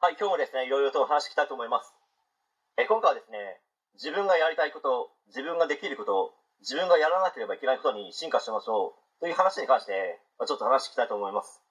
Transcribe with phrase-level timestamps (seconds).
[0.00, 1.90] はい、今日もですね、いろいろとお話ししたいと思います。
[2.78, 3.58] え今回はですね、
[3.98, 11.66] 自分がやりたいこと、自分ができること、自分がやらなければいけないことに進化しましょうという話に関して、ま、ちょっと話していきたいと思います。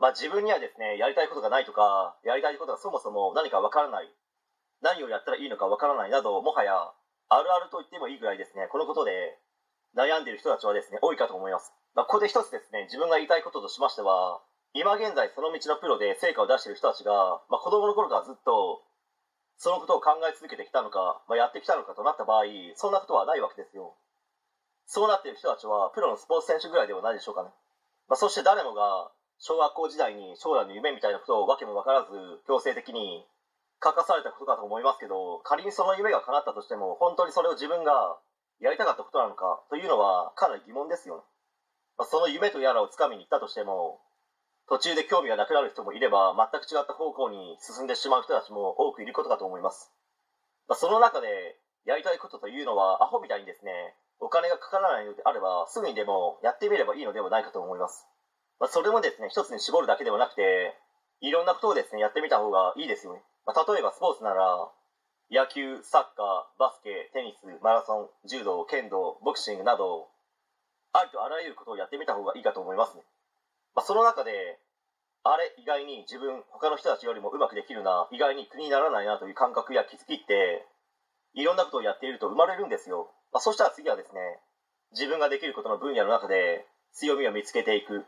[0.00, 4.08] まあ自分にはですね、やりたいことがないとか、やりたいことがそもそも何かわからない、
[4.80, 6.96] 何をやったらいいのかわからないなど、もはや
[7.28, 9.36] あるあると言ってもいいぐらいですね、このことで
[9.94, 11.74] 悩んでいる人たちはですね、多いかと思います。
[11.92, 14.40] まあ、ここで一つですね、自分が言いたいこととしましては、
[14.74, 18.82] 今現在その道のプロで成果を出している人たちが、まあ、子供の頃からずっと
[19.58, 23.94] そのことを考え続けてきたのか、まあ、やってきたのかとなった場合そんなことはないわけですよ。
[24.86, 27.50] そうなっている人たちはプロのスポーツ選手ぐらいではないでしょうかね、
[28.08, 32.10] まあ、そして誰もが小学校時代に将来の夢みたいなことをわけも分からず
[32.46, 33.24] 強制的に
[33.82, 38.18] 書かされたことかと思いますけど仮にその夢が叶ったとしても本当にそれを自分が
[38.60, 41.22] やりたかったことなのかというのはかなり疑問ですよね、
[41.98, 43.98] まあ、その夢とやらをつかみに行ったとしても
[44.68, 49.90] 途中で興味がなくなる人もいれば全く違った方向に進んでしまう人たちも多くいることかと思います、
[50.68, 51.28] まあ、その中で
[51.84, 53.72] やりたいことというのはアホみたいにですね
[54.20, 58.06] お金がかからないのであればすぐにでもやってみればいいのではないかと思います、
[58.60, 60.78] まあ、それもですね一つに絞るだけではなくて
[61.20, 64.70] いろんなことをですねやってみた方がいいですよね、まあ、例えばスポーツなら
[65.32, 70.08] 野球サッカーバスケテニスマラソン柔道剣道ボクシングなど
[70.92, 73.02] ありとあらゆることをやってみた方がいいかと思いますね。
[73.74, 74.58] まあ、その中で
[75.24, 80.66] あれ意外に自分他の人たちよりもうまくできるな意外に苦にならないなという感覚や気づきって
[81.34, 84.20] いろんなことをやっていると生まれるんですよ、まあ、そしたら次はですね
[84.92, 88.04] 自分ができることの分野の中で強みを見つけていく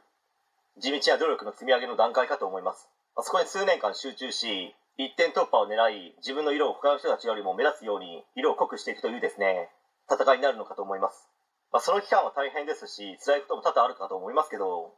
[0.80, 9.70] 地道な努力の積み上げの段階かと思います、まあ、そこに数年間集中し一点突破を狙い自分の色を他の人たちよりも目立つように色を濃くしていくというですね
[10.10, 11.26] 戦いになるのかと思います、
[11.72, 14.92] まあ、その期間は大変ですし辛いことも多々あるかと思いますけど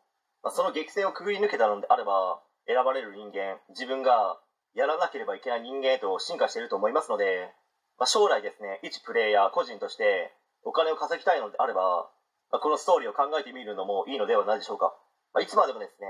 [0.47, 2.39] まあ、その激戦をくぐり抜けたのであれば
[2.71, 4.39] 選ばれる人間自分が
[4.79, 7.51] やらなければいけない人間へと進化していると思いますので、
[7.99, 10.31] まあ、将来ですね一プレイヤー個人として
[10.63, 12.07] お金を稼ぎたいのであれば、
[12.55, 14.95] まあ、このストーリーを考えてみるのもいいのではないでしょうか、
[15.35, 16.07] まあ、いつまでもですね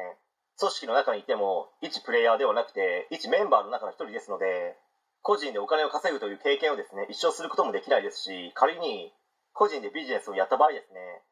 [0.60, 4.76] 組織の中にいても一プレイヤーではなくて一メンバーの中の一人ですので
[5.24, 9.16] 個人でお金を稼ぐという経験をですね一生することもできないですし仮に
[9.56, 11.24] 個人でビジネスをやった場合ですね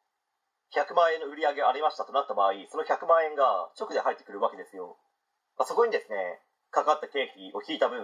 [0.75, 4.99] 100万円の売り上げありましたとなった場合その100万円が直で入ってくるわけですよ、
[5.57, 6.43] まあ、そこにですね
[6.75, 8.03] かかった経費を引いた分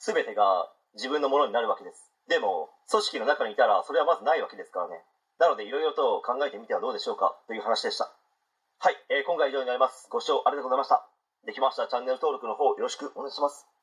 [0.00, 2.10] 全てが自分のものになるわけです。
[2.28, 5.04] でも組織の中にいたらそれはまずないわけですからね。
[5.38, 8.10] なのでいろいろと考えてみてはどうでしょうかという話でした。
[8.78, 10.08] はい、えー、今回以上になります。
[10.10, 11.06] ご視聴ありがとうございました。
[11.44, 13.75] できましたらチャンネル登録の方よろしくお願いします。